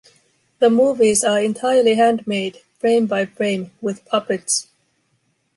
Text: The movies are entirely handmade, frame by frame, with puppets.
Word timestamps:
The 0.57 0.71
movies 0.71 1.23
are 1.23 1.39
entirely 1.39 1.93
handmade, 1.93 2.57
frame 2.79 3.05
by 3.05 3.27
frame, 3.27 3.69
with 3.81 4.03
puppets. 4.05 4.65